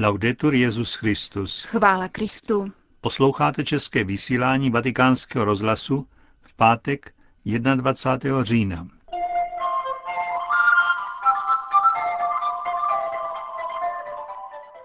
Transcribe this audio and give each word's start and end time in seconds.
Laudetur 0.00 0.54
Jezus 0.54 0.94
Christus. 0.94 1.64
Chvála 1.64 2.08
Kristu. 2.08 2.72
Posloucháte 3.00 3.64
české 3.64 4.04
vysílání 4.04 4.70
Vatikánského 4.70 5.44
rozhlasu 5.44 6.06
v 6.40 6.54
pátek 6.54 7.14
21. 7.44 8.44
října. 8.44 8.88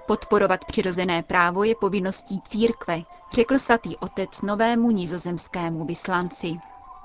Podporovat 0.08 0.66
přirozené 0.66 1.24
právo 1.24 1.64
je 1.64 1.76
povinností 1.76 2.42
církve, 2.42 3.02
řekl 3.34 3.60
svatý 3.60 3.98
otec 3.98 4.42
novému 4.42 4.92
nizozemskému 4.92 5.86
vyslanci. 5.86 6.56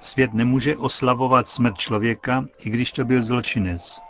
Svět 0.00 0.34
nemůže 0.34 0.77
oslavovat 0.77 1.48
smrt 1.48 1.79
člověka, 1.79 2.45
i 2.59 2.70
když 2.70 2.93
to 2.93 3.04
byl 3.04 3.22
zločinec, 3.22 4.00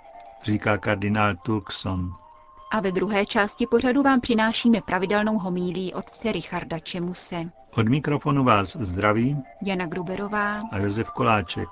říká 0.45 0.79
kardinál 0.79 1.35
Turkson. 1.37 2.28
A 2.71 2.81
ve 2.81 2.93
druhé 2.93 3.27
části 3.27 3.67
pořadu 3.67 4.03
vám 4.03 4.21
přinášíme 4.21 4.81
pravidelnou 4.81 5.39
homílí 5.39 5.95
otce 5.95 6.33
Richarda 6.33 6.79
Čemuse. 6.79 7.51
Od 7.77 7.89
mikrofonu 7.89 8.45
vás 8.45 8.77
zdraví 8.77 9.37
Jana 9.63 9.87
Gruberová 9.87 10.61
a 10.73 10.79
Josef 10.79 11.11
Koláček. 11.11 11.69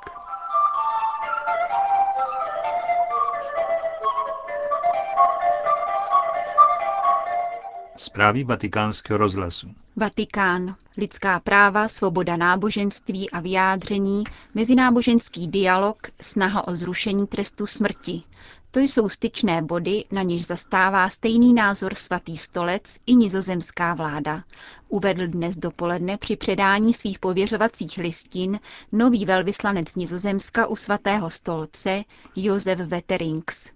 Zprávy 7.96 8.44
vatikánského 8.44 9.16
rozhlasu. 9.18 9.70
Vatikán. 9.96 10.74
Lidská 10.98 11.40
práva, 11.40 11.88
svoboda 11.88 12.36
náboženství 12.36 13.30
a 13.30 13.40
vyjádření, 13.40 14.24
mezináboženský 14.54 15.48
dialog, 15.48 15.96
snaha 16.20 16.68
o 16.68 16.76
zrušení 16.76 17.26
trestu 17.26 17.66
smrti. 17.66 18.22
To 18.76 18.80
jsou 18.80 19.08
styčné 19.08 19.62
body, 19.62 20.04
na 20.12 20.22
něž 20.22 20.46
zastává 20.46 21.10
stejný 21.10 21.54
názor 21.54 21.94
svatý 21.94 22.36
stolec 22.36 22.98
i 23.06 23.14
nizozemská 23.14 23.94
vláda. 23.94 24.44
Uvedl 24.88 25.26
dnes 25.26 25.56
dopoledne 25.56 26.18
při 26.18 26.36
předání 26.36 26.94
svých 26.94 27.18
pověřovacích 27.18 27.98
listin 27.98 28.60
nový 28.92 29.24
velvyslanec 29.24 29.94
Nizozemska 29.94 30.66
u 30.66 30.76
svatého 30.76 31.30
stolce 31.30 32.02
Josef 32.36 32.78
Wetterings. 32.78 33.70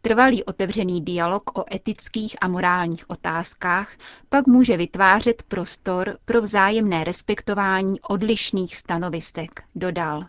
Trvalý 0.00 0.44
otevřený 0.44 1.00
dialog 1.04 1.58
o 1.58 1.64
etických 1.74 2.36
a 2.40 2.48
morálních 2.48 3.10
otázkách 3.10 3.92
pak 4.28 4.46
může 4.46 4.76
vytvářet 4.76 5.42
prostor 5.42 6.18
pro 6.24 6.42
vzájemné 6.42 7.04
respektování 7.04 8.00
odlišných 8.00 8.76
stanovisek, 8.76 9.62
dodal. 9.74 10.26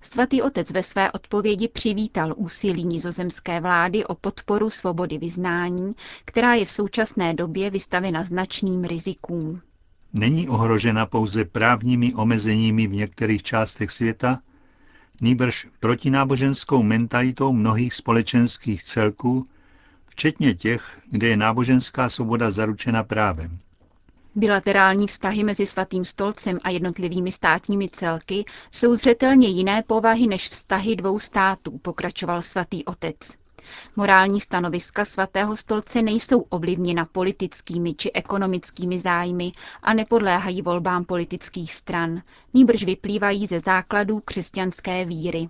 Svatý 0.00 0.42
otec 0.42 0.70
ve 0.70 0.82
své 0.82 1.12
odpovědi 1.12 1.68
přivítal 1.68 2.34
úsilí 2.36 2.84
nizozemské 2.84 3.60
vlády 3.60 4.04
o 4.04 4.14
podporu 4.14 4.70
svobody 4.70 5.18
vyznání, 5.18 5.92
která 6.24 6.54
je 6.54 6.64
v 6.64 6.70
současné 6.70 7.34
době 7.34 7.70
vystavena 7.70 8.24
značným 8.24 8.84
rizikům. 8.84 9.60
Není 10.12 10.48
ohrožena 10.48 11.06
pouze 11.06 11.44
právními 11.44 12.14
omezeními 12.14 12.86
v 12.86 12.92
některých 12.92 13.42
částech 13.42 13.90
světa, 13.90 14.40
nýbrž 15.22 15.66
protináboženskou 15.80 16.82
mentalitou 16.82 17.52
mnohých 17.52 17.94
společenských 17.94 18.82
celků, 18.82 19.44
včetně 20.06 20.54
těch, 20.54 20.98
kde 21.10 21.26
je 21.28 21.36
náboženská 21.36 22.08
svoboda 22.08 22.50
zaručena 22.50 23.02
právem. 23.02 23.58
Bilaterální 24.38 25.06
vztahy 25.06 25.44
mezi 25.44 25.66
Svatým 25.66 26.04
stolcem 26.04 26.58
a 26.64 26.70
jednotlivými 26.70 27.32
státními 27.32 27.88
celky 27.88 28.44
jsou 28.72 28.94
zřetelně 28.94 29.48
jiné 29.48 29.82
povahy 29.86 30.26
než 30.26 30.48
vztahy 30.48 30.96
dvou 30.96 31.18
států, 31.18 31.78
pokračoval 31.78 32.42
svatý 32.42 32.84
otec. 32.84 33.16
Morální 33.96 34.40
stanoviska 34.40 35.04
svatého 35.04 35.56
stolce 35.56 36.02
nejsou 36.02 36.40
ovlivněna 36.40 37.04
politickými 37.04 37.94
či 37.94 38.12
ekonomickými 38.12 38.98
zájmy 38.98 39.52
a 39.82 39.94
nepodléhají 39.94 40.62
volbám 40.62 41.04
politických 41.04 41.74
stran, 41.74 42.22
nýbrž 42.54 42.84
vyplývají 42.84 43.46
ze 43.46 43.60
základů 43.60 44.20
křesťanské 44.20 45.04
víry. 45.04 45.48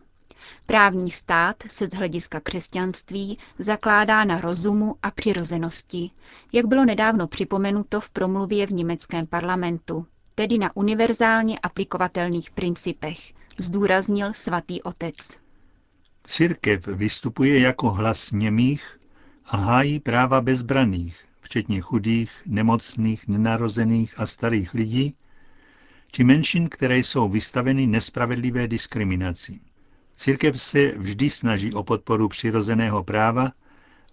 Právní 0.66 1.10
stát 1.10 1.56
se 1.68 1.86
z 1.86 1.94
hlediska 1.94 2.40
křesťanství 2.40 3.38
zakládá 3.58 4.24
na 4.24 4.40
rozumu 4.40 4.96
a 5.02 5.10
přirozenosti, 5.10 6.10
jak 6.52 6.66
bylo 6.66 6.84
nedávno 6.84 7.26
připomenuto 7.26 8.00
v 8.00 8.10
promluvě 8.10 8.66
v 8.66 8.72
německém 8.72 9.26
parlamentu, 9.26 10.06
tedy 10.34 10.58
na 10.58 10.70
univerzálně 10.76 11.58
aplikovatelných 11.58 12.50
principech, 12.50 13.18
zdůraznil 13.58 14.32
svatý 14.32 14.82
otec. 14.82 15.16
Církev 16.24 16.86
vystupuje 16.86 17.60
jako 17.60 17.90
hlas 17.90 18.32
němých 18.32 18.98
a 19.46 19.56
hájí 19.56 20.00
práva 20.00 20.40
bezbraných, 20.40 21.24
včetně 21.40 21.80
chudých, 21.80 22.42
nemocných, 22.46 23.28
nenarozených 23.28 24.20
a 24.20 24.26
starých 24.26 24.74
lidí, 24.74 25.14
či 26.12 26.24
menšin, 26.24 26.68
které 26.68 26.98
jsou 26.98 27.28
vystaveny 27.28 27.86
nespravedlivé 27.86 28.68
diskriminaci. 28.68 29.60
Církev 30.16 30.60
se 30.62 30.98
vždy 30.98 31.30
snaží 31.30 31.72
o 31.74 31.82
podporu 31.82 32.28
přirozeného 32.28 33.04
práva 33.04 33.52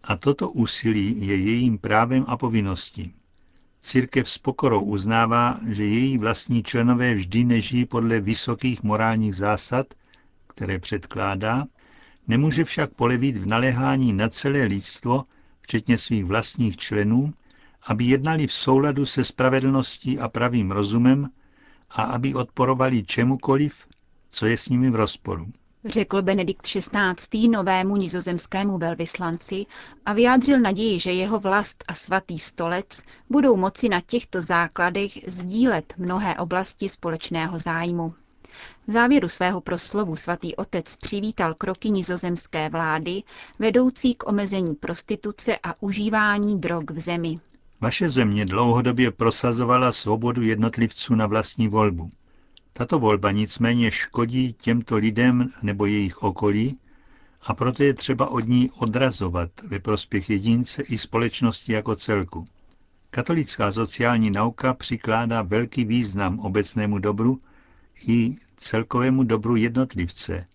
a 0.03 0.15
toto 0.17 0.49
úsilí 0.49 1.27
je 1.27 1.35
jejím 1.35 1.77
právem 1.77 2.25
a 2.27 2.37
povinností. 2.37 3.13
Církev 3.79 4.29
s 4.29 4.37
pokorou 4.37 4.81
uznává, 4.81 5.59
že 5.67 5.85
její 5.85 6.17
vlastní 6.17 6.63
členové 6.63 7.15
vždy 7.15 7.43
nežijí 7.43 7.85
podle 7.85 8.19
vysokých 8.19 8.83
morálních 8.83 9.35
zásad, 9.35 9.87
které 10.47 10.79
předkládá, 10.79 11.65
nemůže 12.27 12.63
však 12.63 12.93
polevit 12.93 13.37
v 13.37 13.45
naléhání 13.45 14.13
na 14.13 14.29
celé 14.29 14.63
lidstvo, 14.63 15.23
včetně 15.61 15.97
svých 15.97 16.25
vlastních 16.25 16.77
členů, 16.77 17.33
aby 17.87 18.05
jednali 18.05 18.47
v 18.47 18.53
souladu 18.53 19.05
se 19.05 19.23
spravedlností 19.23 20.19
a 20.19 20.27
pravým 20.27 20.71
rozumem 20.71 21.29
a 21.89 22.03
aby 22.03 22.33
odporovali 22.33 23.03
čemukoliv, 23.03 23.87
co 24.29 24.45
je 24.45 24.57
s 24.57 24.69
nimi 24.69 24.89
v 24.89 24.95
rozporu 24.95 25.51
řekl 25.85 26.21
Benedikt 26.21 26.61
XVI. 26.61 27.47
novému 27.47 27.95
nizozemskému 27.95 28.77
velvyslanci 28.77 29.65
a 30.05 30.13
vyjádřil 30.13 30.59
naději, 30.59 30.99
že 30.99 31.11
jeho 31.11 31.39
vlast 31.39 31.83
a 31.87 31.93
svatý 31.93 32.39
stolec 32.39 33.03
budou 33.29 33.55
moci 33.57 33.89
na 33.89 34.01
těchto 34.01 34.41
základech 34.41 35.11
sdílet 35.27 35.93
mnohé 35.97 36.35
oblasti 36.35 36.89
společného 36.89 37.59
zájmu. 37.59 38.13
V 38.87 38.91
závěru 38.91 39.29
svého 39.29 39.61
proslovu 39.61 40.15
svatý 40.15 40.55
otec 40.55 40.95
přivítal 40.95 41.53
kroky 41.53 41.89
nizozemské 41.91 42.69
vlády 42.69 43.23
vedoucí 43.59 44.15
k 44.15 44.27
omezení 44.27 44.75
prostituce 44.75 45.57
a 45.63 45.73
užívání 45.81 46.59
drog 46.59 46.83
v 46.91 46.99
zemi. 46.99 47.39
Vaše 47.81 48.09
země 48.09 48.45
dlouhodobě 48.45 49.11
prosazovala 49.11 49.91
svobodu 49.91 50.41
jednotlivců 50.41 51.15
na 51.15 51.27
vlastní 51.27 51.67
volbu. 51.67 52.09
Tato 52.73 52.99
volba 52.99 53.31
nicméně 53.31 53.91
škodí 53.91 54.53
těmto 54.53 54.95
lidem 54.97 55.49
nebo 55.61 55.85
jejich 55.85 56.23
okolí 56.23 56.77
a 57.41 57.53
proto 57.53 57.83
je 57.83 57.93
třeba 57.93 58.27
od 58.27 58.47
ní 58.47 58.71
odrazovat 58.71 59.49
ve 59.67 59.79
prospěch 59.79 60.29
jedince 60.29 60.81
i 60.81 60.97
společnosti 60.97 61.73
jako 61.73 61.95
celku. 61.95 62.47
Katolická 63.09 63.71
sociální 63.71 64.31
nauka 64.31 64.73
přikládá 64.73 65.41
velký 65.41 65.85
význam 65.85 66.39
obecnému 66.39 66.99
dobru 66.99 67.39
i 68.07 68.37
celkovému 68.57 69.23
dobru 69.23 69.55
jednotlivce 69.55 70.45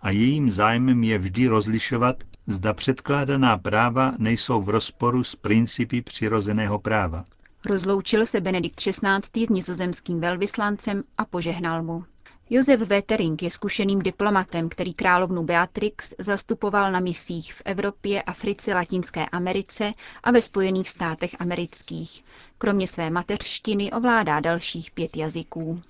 a 0.00 0.10
jejím 0.10 0.50
zájmem 0.50 1.04
je 1.04 1.18
vždy 1.18 1.46
rozlišovat, 1.46 2.24
zda 2.46 2.72
předkládaná 2.74 3.58
práva 3.58 4.14
nejsou 4.18 4.62
v 4.62 4.68
rozporu 4.68 5.24
s 5.24 5.36
principy 5.36 6.02
přirozeného 6.02 6.78
práva. 6.78 7.24
Rozloučil 7.66 8.26
se 8.26 8.40
Benedikt 8.40 8.80
XVI. 8.80 9.44
s 9.46 9.48
nizozemským 9.48 10.20
velvyslancem 10.20 11.02
a 11.18 11.24
požehnal 11.24 11.82
mu. 11.82 12.04
Josef 12.50 12.80
Wetering 12.80 13.42
je 13.42 13.50
zkušeným 13.50 13.98
diplomatem, 14.02 14.68
který 14.68 14.94
královnu 14.94 15.42
Beatrix 15.42 16.14
zastupoval 16.18 16.92
na 16.92 17.00
misích 17.00 17.54
v 17.54 17.62
Evropě, 17.64 18.22
Africe, 18.22 18.74
Latinské 18.74 19.26
Americe 19.26 19.92
a 20.22 20.30
ve 20.30 20.42
Spojených 20.42 20.88
státech 20.88 21.36
amerických. 21.38 22.24
Kromě 22.58 22.86
své 22.88 23.10
mateřštiny 23.10 23.92
ovládá 23.92 24.40
dalších 24.40 24.90
pět 24.90 25.16
jazyků. 25.16 25.80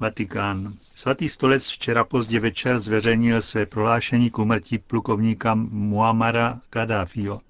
Vatikán. 0.00 0.74
Svatý 0.94 1.28
stolec 1.28 1.68
včera 1.68 2.04
pozdě 2.04 2.40
večer 2.40 2.80
zveřejnil 2.80 3.42
své 3.42 3.66
prohlášení 3.66 4.30
k 4.30 4.38
umrtí 4.38 4.78
plukovníka 4.78 5.54
Muamara 5.54 6.60
Gaddafiho. 6.72 7.40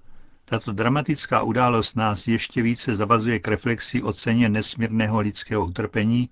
Tato 0.47 0.73
dramatická 0.73 1.41
událost 1.43 1.95
nás 1.95 2.27
ještě 2.27 2.61
více 2.61 2.95
zavazuje 2.95 3.39
k 3.39 3.47
reflexi 3.47 4.03
o 4.03 4.13
ceně 4.13 4.49
nesmírného 4.49 5.19
lidského 5.19 5.65
utrpení, 5.65 6.29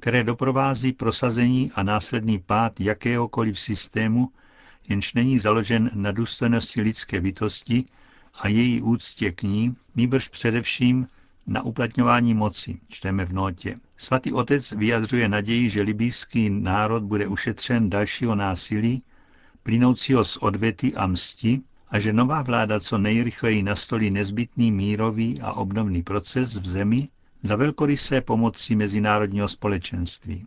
které 0.00 0.24
doprovází 0.24 0.92
prosazení 0.92 1.72
a 1.74 1.82
následný 1.82 2.38
pád 2.38 2.80
jakéhokoliv 2.80 3.60
systému, 3.60 4.28
jenž 4.88 5.14
není 5.14 5.38
založen 5.38 5.90
na 5.94 6.12
důstojnosti 6.12 6.80
lidské 6.80 7.20
bytosti 7.20 7.84
a 8.34 8.48
její 8.48 8.82
úctě 8.82 9.30
k 9.32 9.42
ní, 9.42 9.76
nýbrž 9.96 10.28
především 10.28 11.08
na 11.46 11.62
uplatňování 11.62 12.34
moci, 12.34 12.80
čteme 12.88 13.24
v 13.24 13.32
notě. 13.32 13.76
Svatý 13.96 14.32
otec 14.32 14.72
vyjadřuje 14.72 15.28
naději, 15.28 15.70
že 15.70 15.82
libýský 15.82 16.50
národ 16.50 17.02
bude 17.02 17.26
ušetřen 17.26 17.90
dalšího 17.90 18.34
násilí, 18.34 19.02
plynoucího 19.62 20.24
z 20.24 20.36
odvety 20.36 20.94
a 20.94 21.06
msti, 21.06 21.60
a 21.94 21.98
že 21.98 22.12
nová 22.12 22.42
vláda 22.42 22.80
co 22.80 22.98
nejrychleji 22.98 23.62
nastolí 23.62 24.10
nezbytný 24.10 24.72
mírový 24.72 25.40
a 25.40 25.52
obnovný 25.52 26.02
proces 26.02 26.54
v 26.56 26.66
zemi 26.66 27.08
za 27.42 27.56
velkorysé 27.56 28.20
pomoci 28.20 28.76
mezinárodního 28.76 29.48
společenství. 29.48 30.46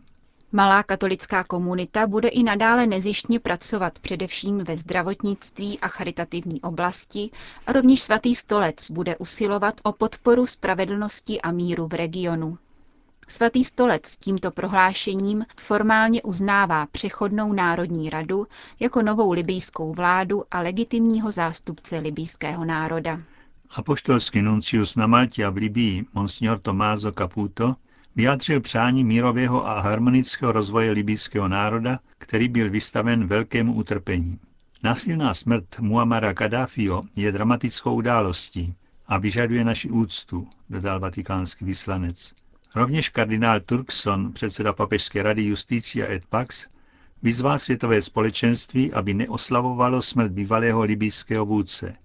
Malá 0.52 0.82
katolická 0.82 1.44
komunita 1.44 2.06
bude 2.06 2.28
i 2.28 2.42
nadále 2.42 2.86
nezištně 2.86 3.40
pracovat 3.40 3.98
především 3.98 4.58
ve 4.58 4.76
zdravotnictví 4.76 5.78
a 5.80 5.88
charitativní 5.88 6.60
oblasti 6.60 7.30
a 7.66 7.72
rovněž 7.72 8.02
svatý 8.02 8.34
stolec 8.34 8.90
bude 8.90 9.16
usilovat 9.16 9.74
o 9.82 9.92
podporu 9.92 10.46
spravedlnosti 10.46 11.40
a 11.40 11.50
míru 11.52 11.86
v 11.88 11.94
regionu. 11.94 12.58
Svatý 13.30 13.64
stolec 13.64 14.06
s 14.06 14.16
tímto 14.16 14.50
prohlášením 14.50 15.44
formálně 15.60 16.22
uznává 16.22 16.86
přechodnou 16.86 17.52
Národní 17.52 18.10
radu 18.10 18.46
jako 18.80 19.02
novou 19.02 19.32
libijskou 19.32 19.94
vládu 19.94 20.44
a 20.50 20.60
legitimního 20.60 21.32
zástupce 21.32 21.98
libijského 21.98 22.64
národa. 22.64 23.20
Apoštolský 23.76 24.42
nuncius 24.42 24.96
na 24.96 25.06
Maltě 25.06 25.44
a 25.44 25.50
v 25.50 25.56
Libii, 25.56 26.04
monsignor 26.14 26.58
Tomázo 26.58 27.12
Caputo, 27.12 27.74
vyjádřil 28.16 28.60
přání 28.60 29.04
mírového 29.04 29.66
a 29.68 29.80
harmonického 29.80 30.52
rozvoje 30.52 30.90
libijského 30.90 31.48
národa, 31.48 31.98
který 32.18 32.48
byl 32.48 32.70
vystaven 32.70 33.26
velkému 33.26 33.74
utrpení. 33.74 34.38
Násilná 34.82 35.34
smrt 35.34 35.78
Muamara 35.80 36.34
Kadáfio 36.34 37.02
je 37.16 37.32
dramatickou 37.32 37.94
událostí 37.94 38.74
a 39.06 39.18
vyžaduje 39.18 39.64
naši 39.64 39.90
úctu, 39.90 40.48
dodal 40.70 41.00
vatikánský 41.00 41.64
vyslanec. 41.64 42.32
Rovněž 42.78 43.08
kardinál 43.08 43.60
Turkson, 43.60 44.32
předseda 44.32 44.72
Papežské 44.72 45.22
rady 45.22 45.42
Justícia 45.42 46.12
et 46.12 46.26
Pax, 46.26 46.66
vyzval 47.22 47.58
světové 47.58 48.02
společenství, 48.02 48.92
aby 48.92 49.14
neoslavovalo 49.14 50.02
smrt 50.02 50.32
bývalého 50.32 50.82
libijského 50.82 51.46
vůdce. 51.46 51.96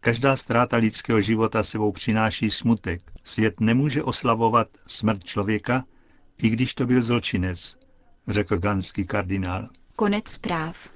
Každá 0.00 0.36
ztráta 0.36 0.76
lidského 0.76 1.20
života 1.20 1.62
sebou 1.62 1.92
přináší 1.92 2.50
smutek. 2.50 3.00
Svět 3.24 3.60
nemůže 3.60 4.02
oslavovat 4.02 4.68
smrt 4.86 5.24
člověka, 5.24 5.84
i 6.42 6.48
když 6.48 6.74
to 6.74 6.86
byl 6.86 7.02
zločinec, 7.02 7.76
řekl 8.28 8.58
ganský 8.58 9.06
kardinál. 9.06 9.68
Konec 9.96 10.28
zpráv. 10.28 10.88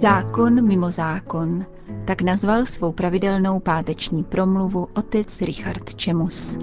Zákon 0.00 0.66
mimo 0.66 0.90
zákon. 0.90 1.66
Tak 2.06 2.22
nazval 2.22 2.66
svou 2.66 2.92
pravidelnou 2.92 3.60
páteční 3.60 4.24
promluvu 4.24 4.88
otec 4.94 5.40
Richard 5.40 5.94
Čemus. 5.94 6.58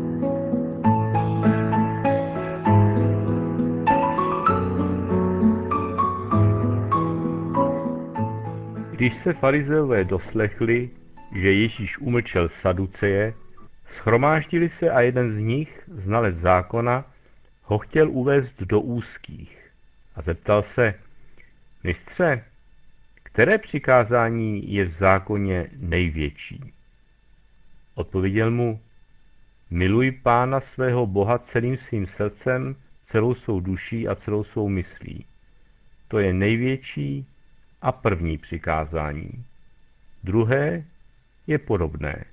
Když 8.92 9.18
se 9.18 9.34
farizeové 9.34 10.04
doslechli, 10.04 10.90
že 11.32 11.52
Ježíš 11.54 11.98
umlčel 11.98 12.50
saduceje, 12.50 13.34
schromáždili 13.88 14.70
se 14.70 14.90
a 14.90 15.02
jeden 15.02 15.32
z 15.32 15.38
nich, 15.38 15.84
znalec 15.88 16.38
zákona, 16.38 17.06
ho 17.64 17.78
chtěl 17.78 18.10
uvést 18.10 18.62
do 18.62 18.82
úzkých 18.82 19.72
a 20.16 20.22
zeptal 20.22 20.64
se, 20.64 20.94
mistře, 21.84 22.44
které 23.36 23.58
přikázání 23.58 24.74
je 24.74 24.86
v 24.86 24.92
zákoně 24.92 25.70
největší? 25.76 26.74
Odpověděl 27.96 28.52
mu, 28.52 28.80
miluj 29.70 30.12
pána 30.12 30.60
svého 30.60 31.08
Boha 31.08 31.38
celým 31.38 31.78
svým 31.78 32.08
srdcem, 32.08 32.76
celou 33.02 33.34
svou 33.34 33.60
duší 33.60 34.08
a 34.08 34.16
celou 34.16 34.44
svou 34.44 34.70
myslí. 34.70 35.26
To 36.08 36.20
je 36.20 36.34
největší 36.34 37.28
a 37.82 37.92
první 37.92 38.38
přikázání. 38.38 39.46
Druhé 40.24 40.86
je 41.48 41.60
podobné. 41.60 42.26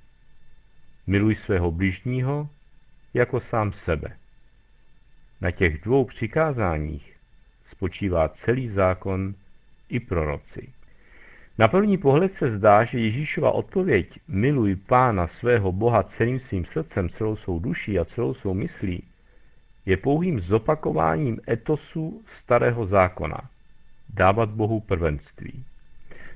Miluj 1.07 1.35
svého 1.35 1.71
bližního 1.71 2.49
jako 3.15 3.41
sám 3.41 3.73
sebe. 3.73 4.17
Na 5.41 5.51
těch 5.51 5.81
dvou 5.81 6.05
přikázáních 6.05 7.17
spočívá 7.71 8.29
celý 8.29 8.69
zákon 8.69 9.35
i 9.89 10.01
proroci. 10.01 10.73
Na 11.59 11.69
první 11.69 11.99
pohled 11.99 12.33
se 12.33 12.51
zdá, 12.51 12.85
že 12.85 12.99
Ježíšova 12.99 13.53
odpověď 13.53 14.21
miluj 14.29 14.77
pána 14.77 15.27
svého 15.27 15.73
Boha 15.73 16.03
celým 16.03 16.41
svým 16.41 16.65
srdcem, 16.65 17.09
celou 17.09 17.37
svou 17.37 17.59
duší 17.59 17.99
a 17.99 18.05
celou 18.05 18.35
svou 18.35 18.55
myslí 18.55 19.05
je 19.87 19.97
pouhým 19.97 20.41
zopakováním 20.41 21.41
etosu 21.49 22.23
starého 22.27 22.87
zákona– 22.87 23.41
dávat 24.15 24.49
Bohu 24.49 24.81
prvenství. 24.81 25.65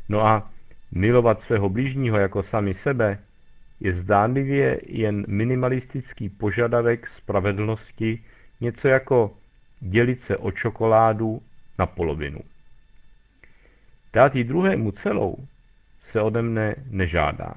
No 0.08 0.26
a 0.26 0.50
milovat 0.92 1.40
svého 1.40 1.68
blížního 1.68 2.18
jako 2.18 2.42
sami 2.42 2.74
sebe 2.74 3.18
je 3.80 3.92
zdánlivě 3.92 4.80
jen 4.86 5.24
minimalistický 5.28 6.28
požadavek 6.28 7.08
spravedlnosti, 7.08 8.22
něco 8.60 8.88
jako 8.88 9.36
dělit 9.80 10.20
se 10.20 10.36
o 10.36 10.50
čokoládu 10.50 11.42
na 11.78 11.86
polovinu. 11.86 12.40
Dát 14.16 14.34
ji 14.34 14.44
druhému 14.44 14.92
celou 14.92 15.36
se 16.08 16.20
ode 16.20 16.42
mne 16.42 16.74
nežádá. 16.90 17.54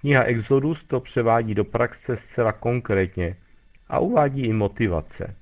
Kniha 0.00 0.22
Exodus 0.22 0.84
to 0.84 1.00
převádí 1.00 1.54
do 1.54 1.64
praxe 1.64 2.16
zcela 2.16 2.52
konkrétně 2.52 3.36
a 3.88 3.98
uvádí 3.98 4.42
i 4.46 4.52
motivace. 4.52 5.34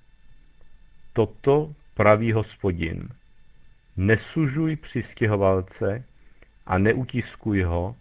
Toto 1.12 1.74
praví 1.94 2.32
hospodin– 2.32 3.08
Nesužuj 3.96 4.76
přistěhovalce 4.76 6.04
a 6.66 6.78
neutiskuj 6.78 7.62
ho, 7.62 7.96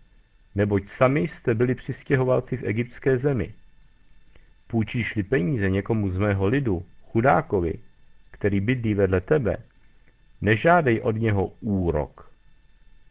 neboť 0.56 0.88
sami 0.88 1.27
jste 1.27 1.53
byli 1.53 1.75
přistěhovalci 1.75 2.57
v 2.57 2.63
egyptské 2.63 3.18
zemi. 3.18 3.53
Půjčíš-li 4.68 5.24
peníze 5.24 5.69
někomu 5.69 6.09
z 6.09 6.18
mého 6.18 6.47
lidu, 6.47 6.85
chudákovi, 7.12 7.74
který 8.31 8.59
bydlí 8.59 8.94
vedle 8.94 9.21
tebe, 9.21 9.57
nežádej 10.44 11.01
od 11.01 11.16
něho 11.16 11.51
úrok. 11.62 12.28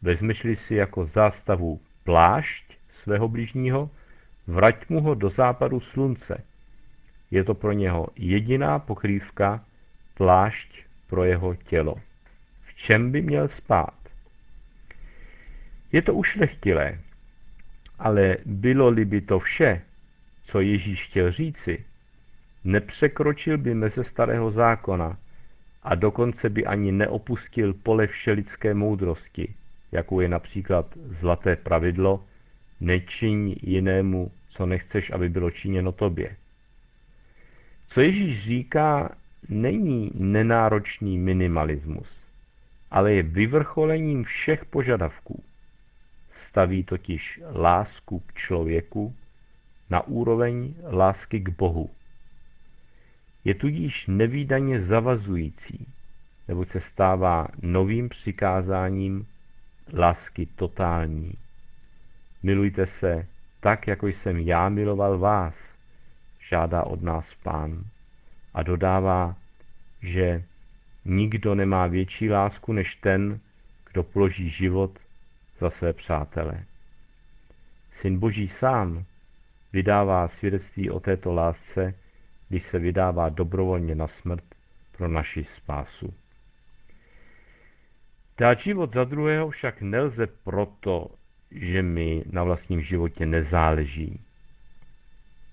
Vezmeš-li 0.01 0.55
si 0.55 0.75
jako 0.75 1.05
zástavu 1.05 1.79
plášť 2.03 2.77
svého 3.03 3.27
bližního, 3.27 3.89
vrať 4.47 4.89
mu 4.89 5.01
ho 5.01 5.15
do 5.15 5.29
západu 5.29 5.79
slunce. 5.79 6.43
Je 7.31 7.43
to 7.43 7.53
pro 7.53 7.71
něho 7.71 8.07
jediná 8.15 8.79
pokrývka, 8.79 9.65
plášť 10.13 10.85
pro 11.09 11.23
jeho 11.23 11.55
tělo 11.55 11.95
čem 12.83 13.11
by 13.11 13.21
měl 13.21 13.47
spát. 13.47 13.93
Je 15.91 16.01
to 16.01 16.13
ušlechtilé, 16.13 16.99
ale 17.99 18.37
bylo-li 18.45 19.05
by 19.05 19.21
to 19.21 19.39
vše, 19.39 19.81
co 20.43 20.61
Ježíš 20.61 21.03
chtěl 21.03 21.31
říci, 21.31 21.85
nepřekročil 22.63 23.57
by 23.57 23.75
meze 23.75 24.03
starého 24.03 24.51
zákona 24.51 25.17
a 25.83 25.95
dokonce 25.95 26.49
by 26.49 26.65
ani 26.65 26.91
neopustil 26.91 27.73
pole 27.73 28.07
všelidské 28.07 28.73
moudrosti, 28.73 29.53
jakou 29.91 30.19
je 30.19 30.29
například 30.29 30.85
zlaté 30.95 31.55
pravidlo, 31.55 32.23
nečiň 32.79 33.55
jinému, 33.61 34.31
co 34.49 34.65
nechceš, 34.65 35.11
aby 35.11 35.29
bylo 35.29 35.51
činěno 35.51 35.91
tobě. 35.91 36.35
Co 37.87 38.01
Ježíš 38.01 38.43
říká, 38.43 39.15
není 39.49 40.11
nenáročný 40.15 41.17
minimalismus 41.17 42.23
ale 42.93 43.13
je 43.13 43.23
vyvrcholením 43.23 44.23
všech 44.23 44.65
požadavků. 44.65 45.43
Staví 46.47 46.83
totiž 46.83 47.41
lásku 47.55 48.19
k 48.19 48.33
člověku 48.33 49.15
na 49.89 50.07
úroveň 50.07 50.73
lásky 50.91 51.39
k 51.39 51.49
Bohu. 51.49 51.89
Je 53.45 53.55
tudíž 53.55 54.07
nevýdaně 54.07 54.81
zavazující, 54.81 55.87
nebo 56.47 56.65
se 56.65 56.81
stává 56.81 57.47
novým 57.61 58.09
přikázáním 58.09 59.27
lásky 59.93 60.45
totální. 60.45 61.33
Milujte 62.43 62.85
se 62.85 63.27
tak, 63.59 63.87
jako 63.87 64.07
jsem 64.07 64.39
já 64.39 64.69
miloval 64.69 65.19
vás, 65.19 65.55
žádá 66.49 66.83
od 66.83 67.01
nás 67.01 67.33
pán. 67.43 67.83
A 68.53 68.63
dodává, 68.63 69.35
že 70.01 70.43
Nikdo 71.05 71.55
nemá 71.55 71.87
větší 71.87 72.29
lásku 72.29 72.73
než 72.73 72.95
ten, 72.95 73.39
kdo 73.91 74.03
položí 74.03 74.49
život 74.49 74.99
za 75.59 75.69
své 75.69 75.93
přátele. 75.93 76.63
Syn 77.91 78.19
Boží 78.19 78.47
sám 78.47 79.05
vydává 79.73 80.27
svědectví 80.27 80.89
o 80.89 80.99
této 80.99 81.33
lásce, 81.33 81.93
když 82.53 82.65
se 82.65 82.79
vydává 82.79 83.29
dobrovolně 83.29 83.95
na 83.95 84.07
smrt 84.07 84.43
pro 84.91 85.07
naši 85.07 85.43
spásu. 85.43 86.13
Dát 88.37 88.59
život 88.59 88.93
za 88.93 89.03
druhého 89.03 89.49
však 89.49 89.81
nelze 89.81 90.27
proto, 90.27 91.09
že 91.51 91.81
mi 91.81 92.23
na 92.31 92.43
vlastním 92.43 92.81
životě 92.81 93.25
nezáleží. 93.25 94.21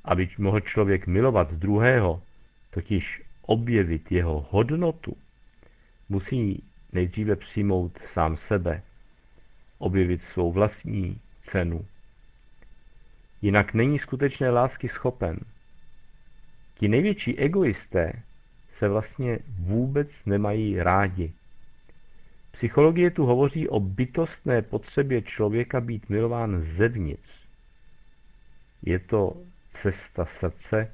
Aby 0.05 0.29
mohl 0.39 0.61
člověk 0.61 1.07
milovat 1.07 1.53
druhého, 1.53 2.23
totiž 2.71 3.23
objevit 3.43 4.13
jeho 4.13 4.47
hodnotu, 4.51 5.17
musí 6.09 6.65
nejdříve 6.93 7.37
přijmout 7.37 7.99
sám 8.07 8.37
sebe, 8.37 8.83
objevit 9.79 10.23
svou 10.23 10.53
vlastní 10.53 11.21
cenu. 11.45 11.87
Jinak 13.43 13.75
není 13.75 13.99
skutečné 13.99 14.51
lásky 14.51 14.89
schopen. 14.89 15.41
Ti 16.81 16.89
největší 16.89 17.39
egoisté 17.39 18.13
se 18.79 18.89
vlastně 18.89 19.39
vůbec 19.59 20.09
nemají 20.27 20.83
rádi. 20.83 21.33
Psychologie 22.53 23.11
tu 23.11 23.27
hovoří 23.27 23.69
o 23.69 23.81
bytostné 23.81 24.63
potřebě 24.63 25.23
člověka 25.23 25.81
být 25.81 26.09
milován 26.09 26.63
zevnitř. 26.63 27.31
Je 28.83 28.99
to 28.99 29.37
cesta 29.71 30.25
srdce, 30.25 30.93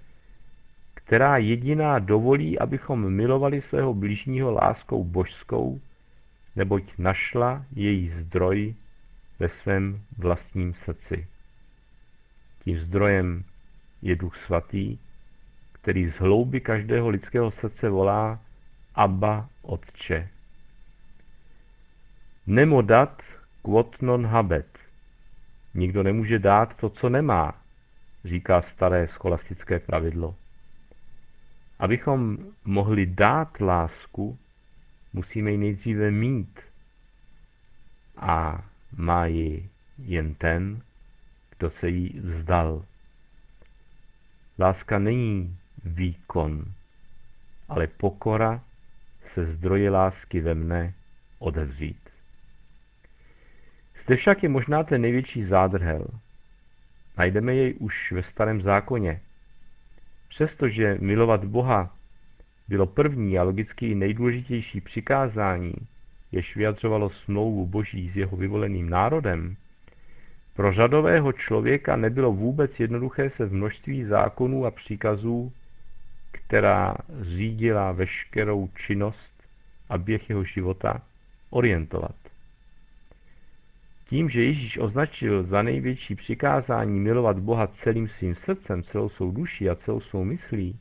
která 0.95 1.37
jediná 1.37 1.99
dovolí, 1.99 2.59
abychom 2.59 3.11
milovali 3.11 3.61
svého 3.61 3.95
blížního 3.95 4.51
láskou 4.51 5.05
božskou, 5.05 5.81
neboť 6.57 6.83
našla 6.99 7.65
její 7.77 8.09
zdroj 8.09 8.75
ve 9.39 9.49
svém 9.49 10.01
vlastním 10.19 10.75
srdci. 10.75 11.27
Tím 12.65 12.79
zdrojem 12.79 13.45
je 14.03 14.17
Duch 14.17 14.37
Svatý, 14.37 14.99
který 15.87 16.07
z 16.07 16.15
hlouby 16.15 16.61
každého 16.61 17.09
lidského 17.09 17.51
srdce 17.51 17.89
volá 17.89 18.41
Abba 18.95 19.49
Otče. 19.63 20.29
Nemo 22.47 22.83
dat 22.83 23.23
quod 23.63 24.03
non 24.03 24.27
habet. 24.27 24.79
Nikdo 25.75 26.03
nemůže 26.03 26.39
dát 26.39 26.77
to, 26.77 26.91
co 26.91 27.09
nemá, 27.09 27.55
říká 28.25 28.63
staré 28.63 29.09
scholastické 29.09 29.79
pravidlo. 29.79 30.35
Abychom 31.79 32.39
mohli 32.65 33.07
dát 33.07 33.61
lásku, 33.61 34.39
musíme 35.13 35.51
ji 35.51 35.59
nejdříve 35.59 36.11
mít. 36.11 36.61
A 38.17 38.65
má 38.97 39.27
ji 39.27 39.69
jen 39.99 40.35
ten, 40.35 40.83
kdo 41.59 41.71
se 41.71 41.89
jí 41.89 42.21
vzdal. 42.21 42.85
Láska 44.59 44.99
není 44.99 45.59
výkon, 45.87 46.65
ale 47.69 47.87
pokora 47.87 48.61
se 49.35 49.47
zdroje 49.47 49.91
lásky 49.91 50.41
ve 50.41 50.55
mne 50.55 50.95
odevřít. 51.39 52.11
Zde 54.05 54.17
však 54.17 54.43
je 54.43 54.49
možná 54.49 54.83
ten 54.83 55.03
největší 55.03 55.45
zádrhel. 55.45 56.07
Najdeme 57.19 57.55
jej 57.55 57.75
už 57.79 58.13
ve 58.13 58.23
starém 58.23 58.63
zákoně. 58.63 59.21
Přestože 60.29 60.99
milovat 61.01 61.45
Boha 61.45 61.97
bylo 62.69 62.87
první 62.87 63.39
a 63.39 63.43
logicky 63.43 63.95
nejdůležitější 63.95 64.81
přikázání, 64.81 65.75
jež 66.33 66.57
vyjadřovalo 66.57 67.11
smlouvu 67.11 67.67
Boží 67.67 68.11
s 68.11 68.17
jeho 68.17 68.37
vyvoleným 68.37 68.91
národem, 68.91 69.57
pro 70.55 70.73
řadového 70.73 71.33
člověka 71.33 71.97
nebylo 71.97 72.33
vůbec 72.33 72.81
jednoduché 72.81 73.31
se 73.31 73.47
v 73.47 73.55
množství 73.55 74.05
zákonů 74.05 74.67
a 74.67 74.71
příkazů, 74.71 75.53
která 76.47 76.95
řídila 77.21 77.93
veškerou 77.93 78.69
činnost 78.87 79.43
a 79.89 79.99
běh 79.99 80.29
jeho 80.29 80.45
života, 80.45 81.03
orientovat. 81.51 82.15
Tím, 84.09 84.31
že 84.31 84.45
Ježíš 84.45 84.79
označil 84.79 85.43
za 85.43 85.63
největší 85.63 86.15
přikázání 86.15 87.01
milovat 87.01 87.39
Boha 87.39 87.67
celým 87.67 88.09
svým 88.09 88.35
srdcem, 88.35 88.83
celou 88.83 89.09
svou 89.09 89.31
duší 89.31 89.71
a 89.71 89.75
celou 89.75 90.01
svou 90.01 90.25
myslí, 90.25 90.79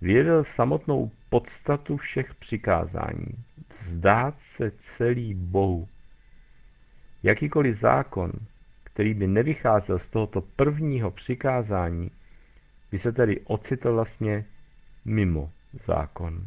vyjevil 0.00 0.44
samotnou 0.44 1.10
podstatu 1.30 1.96
všech 1.96 2.34
přikázání. 2.34 3.44
Vzdát 3.82 4.34
se 4.56 4.72
celý 4.96 5.34
Bohu. 5.34 5.88
Jakýkoliv 7.22 7.80
zákon, 7.80 8.32
který 8.84 9.14
by 9.14 9.26
nevycházel 9.26 9.98
z 9.98 10.10
tohoto 10.10 10.40
prvního 10.40 11.10
přikázání, 11.10 12.10
by 12.92 12.98
se 12.98 13.12
tedy 13.12 13.40
ocitl 13.40 13.92
vlastně 13.92 14.44
mimo 15.04 15.50
zákon. 15.86 16.46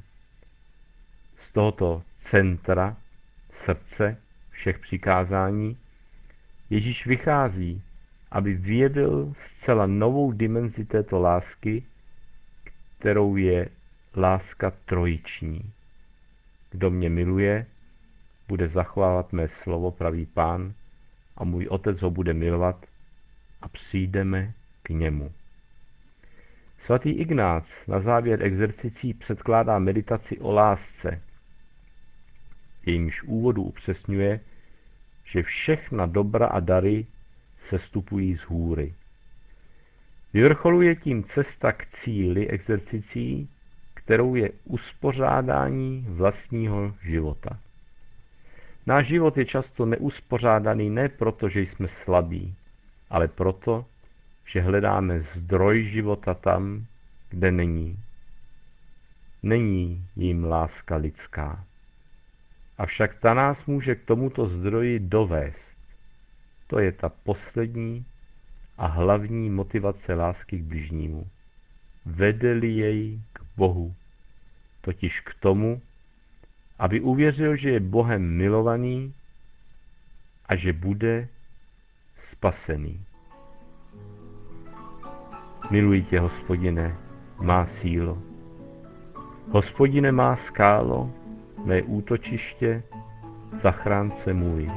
Z 1.37 1.51
tohoto 1.51 2.03
centra, 2.17 2.97
srdce 3.53 4.17
všech 4.49 4.79
přikázání, 4.79 5.77
Ježíš 6.69 7.05
vychází, 7.05 7.81
aby 8.31 8.53
vyjevil 8.53 9.33
zcela 9.45 9.85
novou 9.85 10.31
dimenzi 10.31 10.85
této 10.85 11.19
lásky, 11.19 11.83
kterou 12.97 13.35
je 13.35 13.69
láska 14.15 14.71
trojiční. 14.85 15.71
Kdo 16.71 16.89
mě 16.89 17.09
miluje, 17.09 17.65
bude 18.47 18.67
zachovávat 18.67 19.33
mé 19.33 19.47
slovo, 19.47 19.91
pravý 19.91 20.25
pán, 20.25 20.73
a 21.37 21.43
můj 21.43 21.67
otec 21.67 22.01
ho 22.01 22.09
bude 22.11 22.33
milovat 22.33 22.85
a 23.61 23.67
přijdeme 23.67 24.53
k 24.83 24.89
němu. 24.89 25.31
Svatý 26.85 27.09
Ignác 27.09 27.65
na 27.87 27.99
závěr 27.99 28.43
exercicí 28.43 29.13
předkládá 29.13 29.79
meditaci 29.79 30.39
o 30.39 30.51
lásce. 30.51 31.21
Jejímž 32.85 33.23
úvodu 33.23 33.63
upřesňuje, 33.63 34.39
že 35.23 35.43
všechna 35.43 36.05
dobra 36.05 36.47
a 36.47 36.59
dary 36.59 37.05
se 37.69 37.79
stupují 37.79 38.37
z 38.37 38.41
hůry. 38.41 38.93
Vyvrcholuje 40.33 40.95
tím 40.95 41.23
cesta 41.23 41.71
k 41.71 41.85
cíli 41.85 42.47
exercicí, 42.47 43.49
kterou 43.93 44.35
je 44.35 44.49
uspořádání 44.63 46.05
vlastního 46.09 46.95
života. 47.01 47.59
Náš 48.85 49.07
život 49.07 49.37
je 49.37 49.45
často 49.45 49.85
neuspořádaný 49.85 50.89
ne 50.89 51.09
proto, 51.09 51.49
že 51.49 51.61
jsme 51.61 51.87
slabí, 51.87 52.55
ale 53.09 53.27
proto, 53.27 53.85
že 54.45 54.61
hledáme 54.61 55.21
zdroj 55.21 55.83
života 55.83 56.33
tam, 56.33 56.85
kde 57.29 57.51
není. 57.51 57.99
Není 59.43 60.07
jim 60.15 60.43
láska 60.43 60.95
lidská. 60.95 61.65
Avšak 62.77 63.19
ta 63.19 63.33
nás 63.33 63.65
může 63.65 63.95
k 63.95 64.05
tomuto 64.05 64.47
zdroji 64.47 64.99
dovést. 64.99 65.77
To 66.67 66.79
je 66.79 66.91
ta 66.91 67.09
poslední 67.09 68.05
a 68.77 68.87
hlavní 68.87 69.49
motivace 69.49 70.13
lásky 70.13 70.57
k 70.57 70.63
bližnímu. 70.63 71.27
Vedeli 72.05 72.67
jej 72.67 73.19
k 73.33 73.39
Bohu, 73.57 73.95
totiž 74.81 75.19
k 75.19 75.33
tomu, 75.33 75.81
aby 76.79 77.01
uvěřil, 77.01 77.55
že 77.55 77.69
je 77.69 77.79
Bohem 77.79 78.37
milovaný 78.37 79.13
a 80.45 80.55
že 80.55 80.73
bude 80.73 81.27
spasený. 82.31 83.05
Miluji 85.71 86.03
tě, 86.03 86.19
hospodine, 86.19 86.95
má 87.41 87.65
sílo. 87.65 88.17
Hospodine 89.51 90.11
má 90.11 90.35
skálo, 90.35 91.09
mé 91.65 91.81
útočiště, 91.81 92.83
zachránce 93.61 94.33
můj. 94.33 94.71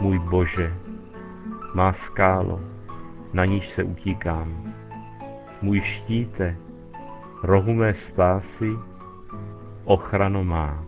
Můj 0.00 0.18
Bože, 0.18 0.74
má 1.74 1.92
skálo, 1.92 2.60
na 3.32 3.44
níž 3.44 3.68
se 3.68 3.84
utíkám. 3.84 4.74
Můj 5.62 5.80
štíte, 5.80 6.56
rohu 7.42 7.72
mé 7.72 7.94
spásy, 7.94 8.70
ochrano 9.84 10.44
má. 10.44 10.84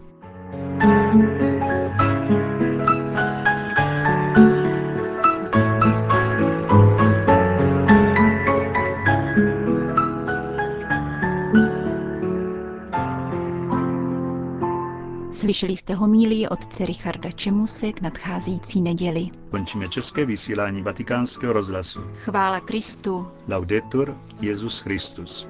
Slyšeli 15.39 15.77
jste 15.77 15.95
homílii 15.95 16.49
otce 16.49 16.87
Richarda 16.87 17.31
Čemuse 17.31 17.93
k 17.93 18.01
nadcházející 18.01 18.81
neděli. 18.81 19.29
Končíme 19.51 19.89
české 19.89 20.25
vysílání 20.25 20.83
vatikánského 20.83 21.53
rozhlasu. 21.53 22.01
Chvála 22.25 22.61
Kristu. 22.61 23.27
Laudetur 23.49 24.17
Jezus 24.41 24.81
Christus. 24.81 25.47